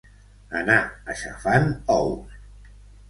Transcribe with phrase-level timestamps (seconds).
[0.61, 0.77] Anar
[1.15, 1.69] aixafant
[1.99, 2.37] ous.